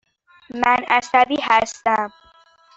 من 0.53 0.85
عصبی 0.87 1.37
هستم. 1.41 2.13